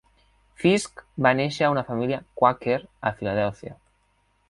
Fisk 0.63 1.03
va 1.27 1.35
néixer 1.41 1.69
a 1.69 1.71
una 1.75 1.85
família 1.91 2.19
quàquer, 2.43 2.81
a 3.11 3.15
Filadèlfia. 3.21 3.81